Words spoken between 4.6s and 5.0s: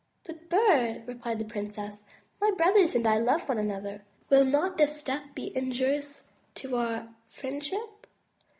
this